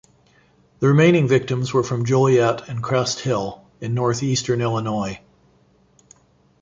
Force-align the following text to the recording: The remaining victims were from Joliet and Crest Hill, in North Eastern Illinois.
The 0.79 0.87
remaining 0.87 1.27
victims 1.27 1.75
were 1.75 1.83
from 1.83 2.05
Joliet 2.05 2.67
and 2.67 2.81
Crest 2.81 3.19
Hill, 3.19 3.63
in 3.81 3.93
North 3.93 4.23
Eastern 4.23 4.59
Illinois. 4.59 5.19